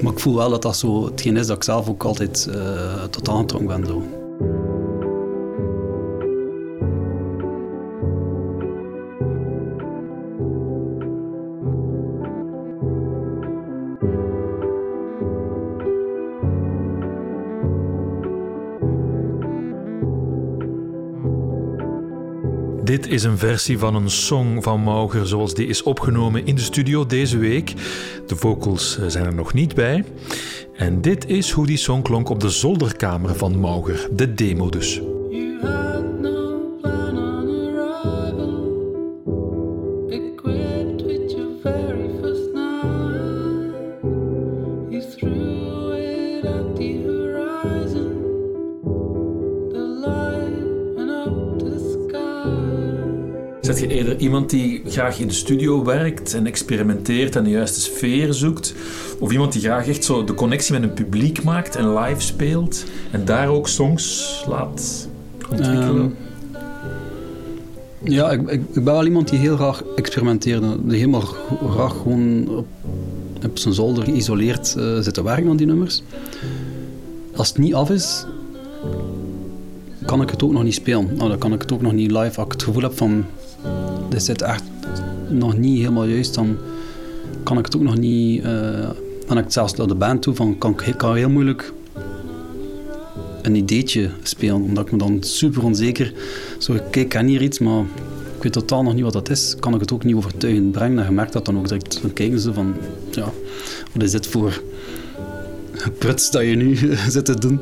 Maar 0.02 0.12
ik 0.12 0.18
voel 0.18 0.36
wel 0.36 0.50
dat 0.50 0.62
dat 0.62 0.76
zo 0.76 1.04
hetgeen 1.04 1.36
is 1.36 1.46
dat 1.46 1.56
ik 1.56 1.62
zelf 1.62 1.88
ook 1.88 2.04
altijd 2.04 2.48
eh 2.50 3.04
tot 3.10 3.28
aangetrokken 3.28 3.68
ben. 3.68 3.86
Zo. 3.86 4.02
Dit 22.92 23.06
is 23.06 23.22
een 23.22 23.38
versie 23.38 23.78
van 23.78 23.94
een 23.94 24.10
song 24.10 24.62
van 24.62 24.82
Mauger 24.82 25.26
zoals 25.26 25.54
die 25.54 25.66
is 25.66 25.82
opgenomen 25.82 26.46
in 26.46 26.54
de 26.54 26.60
studio 26.60 27.06
deze 27.06 27.38
week. 27.38 27.74
De 28.26 28.36
vocals 28.36 28.98
eh, 28.98 29.06
zijn 29.08 29.24
er 29.24 29.34
nog 29.34 29.52
niet 29.54 29.74
bij. 29.74 30.04
En 30.74 31.00
dit 31.00 31.28
is 31.28 31.50
hoe 31.50 31.66
die 31.66 31.76
song 31.76 32.02
klonk 32.02 32.28
op 32.28 32.40
de 32.40 32.50
zolderkamer 32.50 33.34
van 33.34 33.60
Mauger, 33.60 34.08
de 34.12 34.34
demo 34.34 34.68
dus. 34.68 35.00
Zet 53.72 53.80
je 53.90 53.96
eerder 53.96 54.18
iemand 54.18 54.50
die 54.50 54.82
graag 54.86 55.18
in 55.18 55.26
de 55.26 55.34
studio 55.34 55.84
werkt 55.84 56.34
en 56.34 56.46
experimenteert 56.46 57.36
en 57.36 57.44
de 57.44 57.50
juiste 57.50 57.80
sfeer 57.80 58.34
zoekt? 58.34 58.74
Of 59.18 59.32
iemand 59.32 59.52
die 59.52 59.62
graag 59.62 59.88
echt 59.88 60.04
zo 60.04 60.24
de 60.24 60.34
connectie 60.34 60.72
met 60.72 60.82
een 60.82 60.94
publiek 60.94 61.42
maakt 61.42 61.76
en 61.76 61.94
live 61.94 62.20
speelt 62.20 62.84
en 63.10 63.24
daar 63.24 63.48
ook 63.48 63.68
songs 63.68 64.44
laat 64.48 65.08
ontwikkelen? 65.50 66.16
Ehm, 66.52 68.12
ja, 68.12 68.30
ik, 68.30 68.50
ik, 68.50 68.72
ben 68.72 68.84
wel 68.84 69.06
iemand 69.06 69.28
die 69.28 69.38
heel 69.38 69.56
graag 69.56 69.82
experimenteert. 69.96 70.62
Die 70.84 70.98
helemaal 70.98 71.24
graag 71.70 71.92
gewoon 71.92 72.48
op, 72.48 72.66
op 73.44 73.58
zijn 73.58 73.74
zolder 73.74 74.04
geïsoleerd 74.04 74.74
uh, 74.78 74.98
zit 74.98 75.14
te 75.14 75.22
werken 75.22 75.50
aan 75.50 75.56
die 75.56 75.66
nummers. 75.66 76.02
Als 77.36 77.48
het 77.48 77.58
niet 77.58 77.74
af 77.74 77.90
is, 77.90 78.26
kan 80.06 80.22
ik 80.22 80.30
het 80.30 80.42
ook 80.42 80.52
nog 80.52 80.62
niet 80.62 80.74
spelen. 80.74 81.16
Nou, 81.16 81.28
dan 81.28 81.38
kan 81.38 81.52
ik 81.52 81.60
het 81.60 81.72
ook 81.72 81.82
nog 81.82 81.92
niet 81.92 82.10
live. 82.10 82.36
Als 82.36 82.46
ik 82.46 82.52
het 82.52 82.62
gevoel 82.62 82.82
heb 82.82 82.96
van 82.96 83.24
dit 84.08 84.22
zit 84.22 84.42
echt 84.42 84.62
nog 85.28 85.58
niet 85.58 85.78
helemaal 85.78 86.04
juist, 86.04 86.34
dan 86.34 86.56
kan 87.42 87.58
ik 87.58 87.64
het 87.64 87.76
ook 87.76 87.82
nog 87.82 87.98
niet. 87.98 88.44
Uh, 88.44 88.88
dan 89.26 89.36
heb 89.36 89.46
ik 89.46 89.52
zelfs 89.52 89.74
naar 89.74 89.86
de 89.86 89.94
band 89.94 90.22
toe 90.22 90.34
van 90.34 90.58
kan 90.58 90.80
ik 90.84 90.96
kan 90.96 91.14
heel 91.14 91.30
moeilijk 91.30 91.72
een 93.42 93.54
ideetje 93.54 94.10
spelen, 94.22 94.54
omdat 94.54 94.86
ik 94.86 94.92
me 94.92 94.98
dan 94.98 95.18
super 95.20 95.64
onzeker. 95.64 96.12
Zo, 96.58 96.74
kijk, 96.74 96.96
ik 96.96 97.08
ken 97.08 97.26
hier 97.26 97.42
iets, 97.42 97.58
maar 97.58 97.84
ik 98.36 98.42
weet 98.42 98.52
totaal 98.52 98.82
nog 98.82 98.94
niet 98.94 99.02
wat 99.02 99.12
dat 99.12 99.30
is. 99.30 99.56
Kan 99.60 99.74
ik 99.74 99.80
het 99.80 99.92
ook 99.92 100.04
niet 100.04 100.14
overtuigend 100.16 100.72
brengen? 100.72 100.98
En 100.98 101.04
je 101.04 101.10
merkt 101.10 101.32
dat 101.32 101.44
dan 101.44 101.58
ook 101.58 101.68
direct. 101.68 102.02
Dan 102.02 102.12
kijken 102.12 102.40
ze 102.40 102.52
van, 102.52 102.74
ja, 103.10 103.32
wat 103.92 104.02
is 104.02 104.10
dit 104.10 104.26
voor 104.26 104.62
pruts 105.98 106.30
dat 106.30 106.42
je 106.42 106.54
nu 106.54 106.76
zit 107.08 107.24
te 107.24 107.38
doen? 107.38 107.60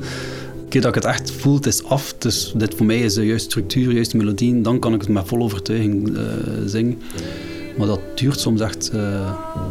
Keer 0.71 0.81
dat 0.81 0.97
ik 0.97 1.03
het 1.03 1.13
echt 1.13 1.31
voel, 1.31 1.59
is 1.61 1.85
af. 1.85 2.15
Dus 2.19 2.53
dit 2.57 2.75
voor 2.75 2.87
mij 2.87 3.01
is 3.01 3.15
de 3.15 3.27
juiste 3.27 3.51
structuur, 3.51 3.89
de 3.89 3.95
juiste 3.95 4.17
melodie. 4.17 4.61
Dan 4.61 4.79
kan 4.79 4.95
ik 4.95 5.01
het 5.01 5.11
met 5.11 5.27
volle 5.27 5.43
overtuiging 5.43 6.09
uh, 6.09 6.23
zingen. 6.67 6.99
Maar 7.79 7.87
dat 7.87 8.01
duurt 8.15 8.41
soms 8.41 8.61
echt... 8.61 8.91
Uh, 8.95 9.01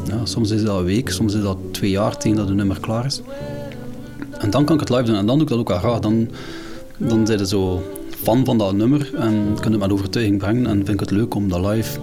ja, 0.08 0.20
soms 0.24 0.51
is 0.51 0.63
dat 0.63 0.79
een 0.79 0.86
week, 0.86 1.10
soms 1.10 1.34
is 1.34 1.41
dat 1.41 1.58
twee 1.72 1.89
jaar 1.89 2.18
tegen 2.18 2.38
dat 2.38 2.50
een 2.50 2.56
nummer 2.56 2.79
klaar 2.79 3.06
is. 3.06 3.22
En 4.39 4.50
dan 4.50 4.65
kan 4.65 4.74
ik 4.74 4.79
het 4.79 4.89
live 4.89 5.03
doen. 5.03 5.15
En 5.15 5.25
dan 5.25 5.36
doe 5.36 5.44
ik 5.44 5.50
dat 5.50 5.60
ook 5.60 5.68
wel 5.68 5.77
graag. 5.77 6.00
Dan, 6.00 6.29
dan 6.98 7.25
zijn 7.25 7.39
je 7.39 7.48
zo 7.48 7.82
fan 8.24 8.46
van 8.46 8.58
dat 8.58 8.74
nummer 8.74 9.10
en 9.15 9.53
kun 9.60 9.72
je 9.72 9.77
het 9.77 9.79
met 9.79 9.91
overtuiging 9.91 10.38
brengen. 10.38 10.65
En 10.65 10.75
vind 10.75 10.89
ik 10.89 11.00
het 11.00 11.12
leuk 11.12 11.36
om 11.36 11.50
dat 11.50 11.65
live 11.65 12.00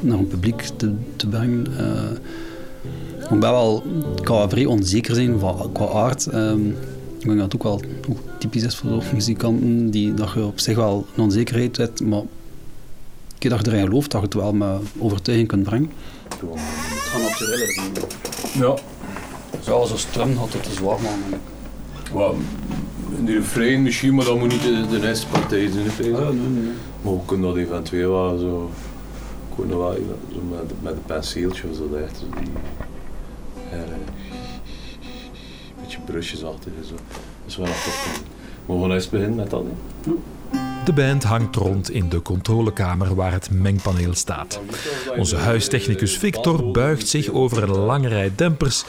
naar 0.00 0.18
een 0.18 0.26
publiek 0.26 0.62
te, 0.76 0.92
te 1.16 1.26
brengen. 1.26 1.66
Uh, 1.80 3.30
ik 3.30 3.40
ben 3.40 3.50
wel, 3.50 3.82
ik 4.16 4.24
kan 4.24 4.50
vrij 4.50 4.64
onzeker 4.64 5.14
zijn 5.14 5.38
qua 5.72 5.86
aard. 5.86 6.34
Um, 6.34 6.76
ik 7.18 7.28
denk 7.28 7.38
dat 7.38 7.52
het 7.52 7.54
ook 7.54 7.62
wel 7.62 7.80
typisch 8.42 8.62
is 8.62 8.76
voor 8.76 9.02
muzikanten, 9.12 9.90
die, 9.90 10.14
dat 10.14 10.32
je 10.32 10.44
op 10.44 10.60
zich 10.60 10.76
wel 10.76 11.06
een 11.14 11.22
onzekerheid 11.22 11.76
hebt, 11.76 12.00
maar 12.00 12.22
keer 13.38 13.50
dat 13.50 13.66
je 13.66 13.72
erin 13.72 13.86
gelooft, 13.86 14.10
dat 14.10 14.20
je 14.20 14.26
het 14.26 14.36
wel 14.36 14.52
met 14.52 14.80
overtuiging 14.98 15.48
kunt 15.48 15.62
brengen. 15.62 15.90
Het 16.28 16.60
gaat 16.94 17.22
natuurlijk 17.22 17.72
zijn. 17.72 17.92
Ja. 18.58 18.74
Zoals 19.60 19.90
een 19.90 19.98
strum 19.98 20.36
had 20.36 20.52
het 20.52 20.62
te 20.62 20.70
zwaar, 20.70 20.98
man. 21.00 21.40
Well, 22.12 22.34
in 23.18 23.24
de 23.24 23.32
refrein 23.32 23.82
misschien, 23.82 24.14
maar 24.14 24.24
dat 24.24 24.38
moet 24.38 24.48
niet 24.48 24.62
de, 24.62 24.86
de 24.90 25.08
eerste 25.08 25.26
partij 25.26 25.70
zijn. 25.70 26.14
Ah, 26.14 26.20
nee, 26.20 26.34
nee. 26.34 26.72
Maar 27.02 27.12
we 27.12 27.20
kunnen 27.26 27.48
dat 27.48 27.56
eventueel 27.56 28.12
wel 28.12 28.38
zo... 28.38 28.70
Kunnen 29.56 29.78
wel 29.78 29.94
zo 30.32 30.40
met, 30.50 30.82
met 30.82 30.92
een 30.92 31.02
penseeltje 31.06 31.68
of 31.68 31.76
zo, 31.76 31.94
echt 31.94 32.16
zo 32.18 32.24
die... 32.38 32.50
Uh, 33.72 33.80
beetje 35.80 35.98
brusjesachtig 36.04 36.72
en 36.80 36.84
zo. 36.88 36.94
Dat 36.94 37.46
is 37.46 37.56
wel 37.56 37.66
een 37.66 37.72
tof. 37.72 38.22
Mogen 38.66 38.88
we 38.88 38.94
eens 38.94 39.08
beginnen 39.08 39.36
met 39.36 39.50
dat? 39.50 39.64
De 40.84 40.92
band 40.92 41.22
hangt 41.22 41.56
rond 41.56 41.90
in 41.90 42.08
de 42.08 42.22
controlekamer 42.22 43.14
waar 43.14 43.32
het 43.32 43.50
mengpaneel 43.50 44.14
staat. 44.14 44.60
Onze 45.16 45.36
huistechnicus 45.36 46.18
Victor 46.18 46.70
buigt 46.70 47.08
zich 47.08 47.28
over 47.28 47.62
een 47.62 47.76
lange 47.76 48.08
rij 48.08 48.32
dempers 48.36 48.84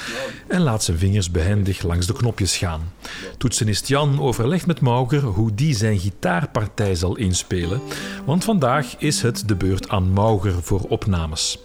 en 0.47 0.61
laat 0.61 0.83
zijn 0.83 0.97
vingers 0.97 1.31
behendig 1.31 1.81
langs 1.83 2.07
de 2.07 2.13
knopjes 2.13 2.57
gaan. 2.57 2.91
Toetsenist 3.37 3.87
Jan 3.87 4.21
overlegt 4.21 4.65
met 4.65 4.81
Mauger 4.81 5.21
hoe 5.21 5.53
die 5.53 5.75
zijn 5.75 5.99
gitaarpartij 5.99 6.95
zal 6.95 7.15
inspelen, 7.15 7.81
want 8.25 8.43
vandaag 8.43 8.95
is 8.97 9.21
het 9.21 9.47
de 9.47 9.55
beurt 9.55 9.89
aan 9.89 10.13
Mauger 10.13 10.63
voor 10.63 10.81
opnames. 10.81 11.59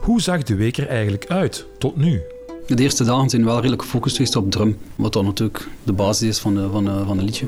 Hoe 0.00 0.20
zag 0.20 0.42
de 0.42 0.54
week 0.54 0.76
er 0.76 0.88
eigenlijk 0.88 1.26
uit 1.26 1.66
tot 1.78 1.96
nu? 1.96 2.22
De 2.66 2.82
eerste 2.82 3.04
dagen 3.04 3.30
zijn 3.30 3.44
wel 3.44 3.56
redelijk 3.56 3.82
gefocust 3.82 4.16
geweest 4.16 4.36
op 4.36 4.50
drum, 4.50 4.78
wat 4.96 5.12
dan 5.12 5.24
natuurlijk 5.24 5.68
de 5.82 5.92
basis 5.92 6.28
is 6.28 6.38
van, 6.38 6.54
de, 6.54 6.68
van, 6.70 6.84
van 7.06 7.18
een 7.18 7.24
liedje. 7.24 7.46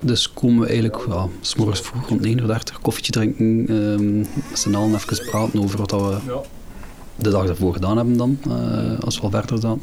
Dus 0.00 0.32
komen 0.32 0.60
we 0.60 0.66
eigenlijk 0.66 1.06
ja, 1.08 1.26
s 1.40 1.54
morgens 1.54 1.80
vroeg 1.80 2.08
rond 2.08 2.20
9 2.20 2.42
uur 2.42 2.62
koffietje 2.82 3.12
drinken, 3.12 3.74
um, 3.74 4.16
met 4.18 4.58
z'n 4.58 4.74
allen 4.74 4.94
even 4.94 5.26
praten 5.30 5.62
over 5.62 5.78
wat 5.78 5.90
we 5.90 6.18
de 7.16 7.30
dag 7.30 7.46
ervoor 7.46 7.72
gedaan 7.72 7.96
hebben 7.96 8.16
dan, 8.16 8.38
uh, 8.48 8.98
als 9.00 9.16
we 9.16 9.22
al 9.22 9.30
verder 9.30 9.58
staan. 9.58 9.80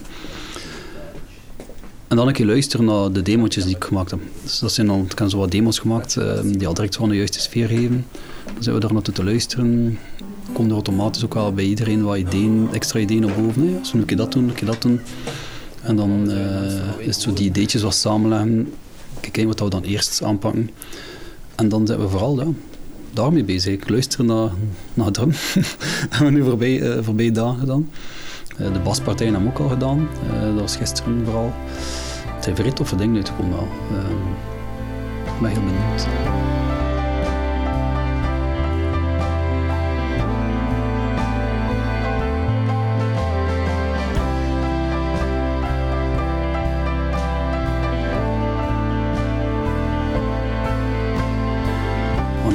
En 2.08 2.18
dan 2.18 2.28
een 2.28 2.34
keer 2.34 2.46
luisteren 2.46 2.86
naar 2.86 3.12
de 3.12 3.22
demo's 3.22 3.56
die 3.56 3.76
ik 3.76 3.84
gemaakt 3.84 4.12
heb. 4.12 4.20
Dus 4.44 4.60
dat 4.60 4.72
zijn 4.72 4.88
dan, 4.88 5.08
ik 5.10 5.20
heb 5.20 5.30
zo 5.30 5.38
wat 5.38 5.52
demos 5.52 5.80
gemaakt 5.80 6.16
um, 6.16 6.58
die 6.58 6.68
al 6.68 6.74
direct 6.74 6.96
gewoon 6.96 7.10
de 7.10 7.16
juiste 7.16 7.40
sfeer 7.40 7.68
geven. 7.68 8.06
Dan 8.54 8.64
zijn 8.64 8.76
we 8.76 8.82
daar 8.82 8.94
naartoe 8.94 9.14
te 9.14 9.24
luisteren 9.24 9.98
komt 10.54 10.68
er 10.68 10.74
automatisch 10.74 11.24
ook 11.24 11.34
wel 11.34 11.54
bij 11.54 11.64
iedereen 11.64 12.04
wat 12.04 12.18
ideeën, 12.18 12.70
extra 12.72 13.00
ideeën 13.00 13.22
naar 13.22 13.36
boven. 13.36 13.66
Nee, 13.66 13.78
als 13.80 13.92
we 13.92 13.98
een 13.98 14.06
keer 14.06 14.18
dat 14.18 14.32
doen, 14.32 14.48
een 14.48 14.54
keer 14.54 14.68
dat 14.68 14.82
doen. 14.82 15.00
En 15.82 15.96
dan 15.96 16.32
uh, 16.32 17.00
is 17.00 17.06
het 17.06 17.22
zo 17.22 17.34
die 17.34 17.46
ideetjes 17.46 17.82
wat 17.82 17.96
samenleggen. 17.96 18.74
Kijken 19.20 19.48
wat 19.48 19.60
we 19.60 19.70
dan 19.70 19.84
eerst 19.84 20.24
aanpakken. 20.24 20.70
En 21.56 21.70
dan 21.70 21.88
zijn 21.88 22.00
we 22.00 22.10
vooral 22.10 22.40
ja, 22.40 22.48
daarmee 23.14 23.44
bezig. 23.44 23.74
Ik 23.74 23.90
luister 23.90 24.24
naar, 24.24 24.50
naar 24.94 25.12
drum. 25.12 25.30
dat 25.30 25.76
hebben 26.10 26.34
we 26.34 26.40
nu 26.40 26.44
voorbij, 26.44 26.80
uh, 26.80 27.04
voorbij 27.04 27.32
dagen 27.32 27.60
gedaan. 27.60 27.90
Uh, 28.60 28.74
de 28.74 28.80
baspartijen 28.80 29.34
hebben 29.34 29.52
we 29.52 29.60
ook 29.60 29.64
al 29.64 29.74
gedaan. 29.74 30.08
dat 30.54 30.60
was 30.60 30.76
gisteren 30.76 31.22
vooral. 31.26 31.52
Het 32.26 32.44
zijn 32.44 32.56
vrij 32.56 32.72
toffe 32.72 32.96
dingen 32.96 33.16
uitgekomen 33.16 33.52
wel. 33.52 33.68
ik 35.26 35.42
ben 35.42 35.52
heel 35.52 35.62
benieuwd. 35.62 36.61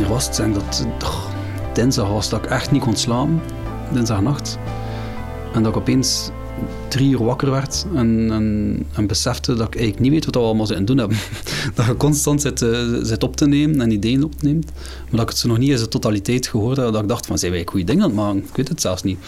Was. 0.09 0.39
En 0.39 0.53
dat 0.53 0.87
oh, 1.03 1.25
dinsdag 1.73 2.09
was 2.09 2.29
dat 2.29 2.45
ik 2.45 2.51
echt 2.51 2.71
niet 2.71 2.83
kon 2.83 2.97
slapen. 2.97 3.41
Dinsdagnacht. 3.93 4.59
En 5.53 5.63
dat 5.63 5.73
ik 5.73 5.79
opeens 5.79 6.31
drie 6.89 7.11
uur 7.11 7.25
wakker 7.25 7.51
werd 7.51 7.87
en, 7.95 8.87
besefte 9.07 9.55
dat 9.55 9.67
ik 9.67 9.75
eigenlijk 9.75 10.03
niet 10.03 10.13
weet 10.13 10.25
wat 10.25 10.35
we 10.35 10.41
allemaal 10.41 10.67
zitten 10.67 10.85
doen 10.85 10.99
hebben. 10.99 11.17
dat 11.75 11.87
je 11.87 11.97
constant 11.97 12.41
zit, 12.41 12.61
uh, 12.61 12.79
zit 13.03 13.23
op 13.23 13.37
te 13.37 13.47
nemen 13.47 13.81
en 13.81 13.91
ideeën 13.91 14.25
opneemt, 14.25 14.65
maar 14.75 15.11
dat 15.11 15.21
ik 15.21 15.29
het 15.29 15.39
zo 15.39 15.49
nog 15.49 15.59
niet 15.59 15.71
in 15.71 15.77
zijn 15.77 15.91
totaliteit 15.91 16.47
gehoord 16.47 16.77
heb, 16.77 16.93
dat 16.93 17.03
ik 17.03 17.09
dacht 17.09 17.27
van, 17.27 17.39
zijn 17.39 17.53
wij 17.53 17.63
goede 17.67 17.85
dingen 17.85 18.03
aan 18.03 18.09
het 18.09 18.19
maken? 18.19 18.39
Ik 18.39 18.57
weet 18.57 18.69
het 18.69 18.81
zelfs 18.81 19.03
niet. 19.03 19.19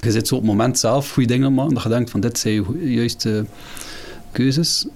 Je 0.00 0.10
zit 0.10 0.28
zo 0.28 0.34
op 0.34 0.40
het 0.40 0.50
moment 0.50 0.78
zelf 0.78 1.12
goede 1.12 1.28
dingen 1.28 1.44
aan 1.46 1.52
het 1.52 1.60
maken, 1.60 1.74
dat 1.74 1.82
je 1.82 1.88
denkt 1.88 2.10
van, 2.10 2.20
dit 2.20 2.38
zijn 2.38 2.54
je 2.54 2.92
juiste 2.92 3.44
keuzes. 4.32 4.86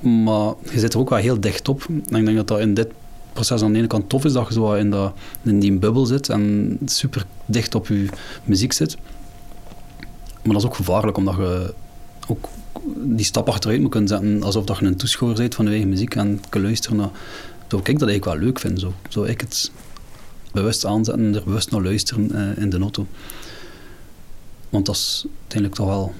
Maar 0.00 0.54
je 0.70 0.78
zit 0.78 0.94
er 0.94 1.00
ook 1.00 1.10
wel 1.10 1.18
heel 1.18 1.40
dicht 1.40 1.68
op. 1.68 1.86
En 2.08 2.16
ik 2.16 2.24
denk 2.24 2.36
dat 2.36 2.48
dat 2.48 2.60
in 2.60 2.74
dit 2.74 2.88
proces 3.32 3.62
aan 3.62 3.72
de 3.72 3.78
ene 3.78 3.86
kant 3.86 4.08
tof 4.08 4.24
is 4.24 4.32
dat 4.32 4.48
je 4.48 4.54
zo 4.54 4.72
in, 4.72 4.90
dat, 4.90 5.12
in 5.42 5.60
die 5.60 5.72
bubbel 5.72 6.06
zit 6.06 6.28
en 6.28 6.78
super 6.84 7.24
dicht 7.46 7.74
op 7.74 7.86
je 7.86 8.08
muziek 8.44 8.72
zit. 8.72 8.96
Maar 10.42 10.52
dat 10.52 10.62
is 10.62 10.68
ook 10.68 10.76
gevaarlijk, 10.76 11.16
omdat 11.16 11.36
je 11.36 11.74
ook 12.28 12.48
die 12.94 13.24
stap 13.24 13.48
achteruit 13.48 13.80
moet 13.80 13.90
kunnen 13.90 14.08
zetten, 14.08 14.42
alsof 14.42 14.64
dat 14.64 14.78
je 14.78 14.84
een 14.84 14.96
toeschouwer 14.96 15.38
bent 15.38 15.54
van 15.54 15.64
je 15.64 15.70
eigen 15.70 15.88
muziek 15.88 16.14
en 16.14 16.40
kan 16.48 16.62
luisteren 16.62 16.96
naar... 16.96 17.10
Zo 17.68 17.78
ik 17.78 17.98
dat 17.98 18.08
eigenlijk 18.08 18.24
wel 18.24 18.38
leuk 18.38 18.58
vind, 18.58 18.80
zo. 18.80 18.92
Zo 19.08 19.24
ik 19.24 19.40
het 19.40 19.70
bewust 20.52 20.84
aanzetten 20.84 21.24
en 21.24 21.34
er 21.34 21.44
bewust 21.44 21.70
naar 21.70 21.82
luisteren 21.82 22.30
uh, 22.32 22.62
in 22.62 22.70
de 22.70 22.78
auto. 22.78 23.06
Want 24.68 24.86
dat 24.86 24.94
is 24.94 25.26
uiteindelijk 25.40 25.74
toch 25.74 25.86
wel 25.86 26.12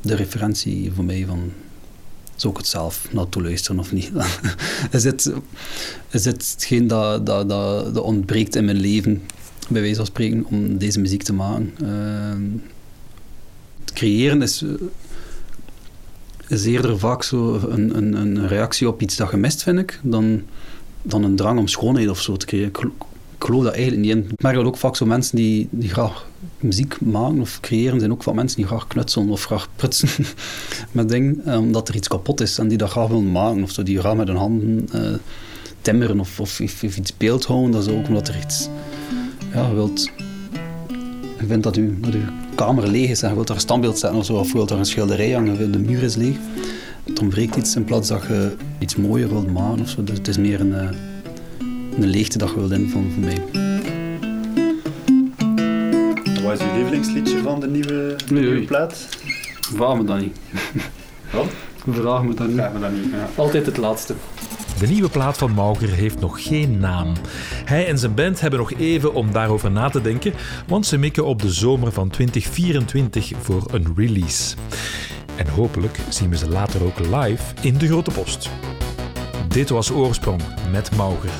de 0.00 0.14
referentie 0.14 0.92
voor 0.92 1.04
mij 1.04 1.24
van 1.26 1.52
zou 2.36 2.52
ik 2.52 2.58
het 2.58 2.68
zelf 2.68 3.08
naartoe 3.12 3.42
luisteren 3.42 3.78
of 3.78 3.92
niet. 3.92 4.10
is, 4.90 5.04
het, 5.04 5.32
is 6.10 6.24
het 6.24 6.50
hetgeen 6.52 6.86
dat, 6.86 7.26
dat, 7.26 7.48
dat, 7.48 8.00
ontbreekt 8.00 8.56
in 8.56 8.64
mijn 8.64 8.80
leven, 8.80 9.22
bij 9.68 9.80
wijze 9.80 9.96
van 9.96 10.06
spreken, 10.06 10.44
om 10.48 10.78
deze 10.78 11.00
muziek 11.00 11.22
te 11.22 11.32
maken? 11.32 11.74
Het 13.80 13.92
creëren 13.92 14.42
is, 14.42 14.64
is 16.48 16.64
eerder 16.64 16.98
vaak 16.98 17.22
zo 17.22 17.54
een, 17.68 17.96
een, 17.96 18.12
een 18.12 18.48
reactie 18.48 18.88
op 18.88 19.02
iets 19.02 19.16
dat 19.16 19.28
gemist, 19.28 19.62
vind 19.62 19.78
ik, 19.78 20.00
dan, 20.02 20.42
dan 21.02 21.24
een 21.24 21.36
drang 21.36 21.58
om 21.58 21.68
schoonheid 21.68 22.08
of 22.08 22.20
zo 22.20 22.36
te 22.36 22.46
creëren. 22.46 22.68
Ik, 22.68 22.78
ik 23.38 23.44
geloof 23.44 23.62
dat 23.62 23.72
eigenlijk 23.72 24.02
niet 24.02 24.16
in. 24.16 24.30
Ik 24.30 24.42
merk 24.42 24.56
dat 24.56 24.64
ook 24.64 24.76
vaak 24.76 24.96
zo 24.96 25.06
mensen 25.06 25.36
die, 25.36 25.68
die 25.70 25.88
graag 25.88 26.26
muziek 26.64 27.00
maken 27.00 27.40
of 27.40 27.60
creëren, 27.60 27.98
zijn 27.98 28.12
ook 28.12 28.22
vaak 28.22 28.34
mensen 28.34 28.56
die 28.56 28.66
graag 28.66 28.86
knutselen 28.86 29.28
of 29.28 29.44
graag 29.44 29.68
prutsen 29.76 30.08
met 30.92 31.08
dingen, 31.08 31.40
eh, 31.44 31.58
omdat 31.58 31.88
er 31.88 31.94
iets 31.94 32.08
kapot 32.08 32.40
is 32.40 32.58
en 32.58 32.68
die 32.68 32.78
dat 32.78 32.90
graag 32.90 33.08
willen 33.08 33.32
maken 33.32 33.62
of 33.62 33.70
zo, 33.70 33.82
die 33.82 33.98
graag 33.98 34.16
met 34.16 34.28
hun 34.28 34.36
handen 34.36 34.88
uh, 34.94 35.00
timmeren 35.80 36.20
of, 36.20 36.40
of, 36.40 36.60
of, 36.60 36.82
iets 36.82 37.16
beeld 37.16 37.44
houden. 37.44 37.70
Dat 37.70 37.86
is 37.86 37.92
ook 37.92 38.08
omdat 38.08 38.28
er 38.28 38.38
iets, 38.42 38.68
ja, 39.52 39.74
wilt, 39.74 40.10
je 41.38 41.46
vindt 41.46 41.62
dat, 41.62 41.76
uw 41.76 41.92
kamer 42.54 42.88
leeg 42.88 43.10
is 43.10 43.22
en 43.22 43.28
je 43.28 43.34
wilt 43.34 43.46
daar 43.46 43.56
een 43.56 43.62
standbeeld 43.62 43.98
zetten 43.98 44.18
of 44.18 44.24
zo, 44.24 44.34
of 44.34 44.46
je 44.46 44.54
wilt 44.54 44.68
daar 44.68 44.78
een 44.78 44.84
schilderij 44.84 45.30
hangen, 45.30 45.72
de 45.72 45.78
muur 45.78 46.02
is 46.02 46.14
leeg. 46.14 46.36
Het 47.04 47.20
ontbreekt 47.20 47.56
iets 47.56 47.76
in 47.76 47.84
plaats 47.84 48.08
dat 48.08 48.22
je 48.22 48.56
iets 48.78 48.96
mooier 48.96 49.28
wilt 49.28 49.52
maken 49.52 49.80
of 49.80 49.88
zo. 49.88 50.04
Dus 50.04 50.18
het 50.18 50.28
is 50.28 50.36
meer 50.36 50.60
een, 50.60 50.74
eh, 50.74 50.88
een 51.98 52.06
leegte 52.06 52.38
dat 52.38 52.48
je 52.48 52.54
wilt 52.54 52.72
invullen 52.72 53.10
voor 53.12 53.22
mij. 53.22 53.73
Wat 56.54 56.62
is 56.62 56.68
je 56.68 56.76
lievelingsliedje 56.78 57.42
van 57.42 57.60
de 57.60 57.66
nieuwe, 57.66 58.16
de 58.26 58.34
nieuwe 58.34 58.62
plaat? 58.62 59.08
Vraag 59.60 59.96
me 59.96 60.04
dat 60.04 60.20
niet. 60.20 60.36
Wat? 61.32 61.46
Vraag 61.90 62.22
me 62.22 62.34
dat 62.34 62.46
niet. 62.46 62.56
Vraag 62.56 62.72
me 62.72 62.80
dat 62.80 62.92
niet. 62.92 63.10
Ja. 63.12 63.28
Altijd 63.36 63.66
het 63.66 63.76
laatste. 63.76 64.14
De 64.78 64.86
nieuwe 64.86 65.08
plaat 65.08 65.38
van 65.38 65.54
Mauger 65.54 65.88
heeft 65.88 66.20
nog 66.20 66.42
geen 66.42 66.78
naam. 66.78 67.12
Hij 67.64 67.86
en 67.86 67.98
zijn 67.98 68.14
band 68.14 68.40
hebben 68.40 68.58
nog 68.58 68.72
even 68.72 69.14
om 69.14 69.32
daarover 69.32 69.70
na 69.70 69.88
te 69.88 70.00
denken, 70.00 70.32
want 70.66 70.86
ze 70.86 70.98
mikken 70.98 71.24
op 71.24 71.42
de 71.42 71.50
zomer 71.52 71.92
van 71.92 72.10
2024 72.10 73.32
voor 73.38 73.64
een 73.70 73.92
release. 73.96 74.56
En 75.36 75.48
hopelijk 75.48 75.98
zien 76.08 76.30
we 76.30 76.36
ze 76.36 76.48
later 76.48 76.84
ook 76.84 76.98
live 76.98 77.42
in 77.60 77.78
de 77.78 77.86
Grote 77.86 78.10
Post. 78.10 78.50
Dit 79.48 79.68
was 79.68 79.90
Oorsprong 79.90 80.40
met 80.70 80.96
Mauger. 80.96 81.30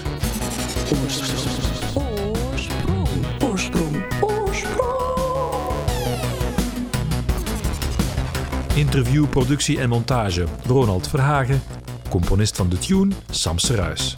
Interview, 8.74 9.28
productie 9.28 9.80
en 9.80 9.88
montage 9.88 10.44
Ronald 10.66 11.08
Verhagen. 11.08 11.62
Componist 12.08 12.56
van 12.56 12.68
de 12.68 12.78
tune 12.78 13.14
Sam 13.30 13.58
Seruis. 13.58 14.14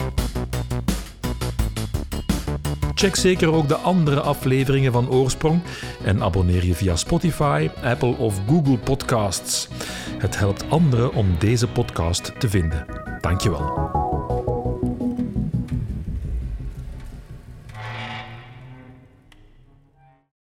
Check 2.93 3.15
zeker 3.15 3.53
ook 3.53 3.67
de 3.67 3.75
andere 3.75 4.21
afleveringen 4.21 4.91
van 4.91 5.09
Oorsprong 5.09 5.61
en 6.03 6.23
abonneer 6.23 6.65
je 6.65 6.75
via 6.75 6.95
Spotify, 6.95 7.69
Apple 7.83 8.17
of 8.17 8.41
Google 8.47 8.77
Podcasts. 8.77 9.67
Het 10.17 10.39
helpt 10.39 10.69
anderen 10.69 11.13
om 11.13 11.35
deze 11.39 11.67
podcast 11.67 12.31
te 12.39 12.49
vinden. 12.49 12.85
Dankjewel. 13.21 13.96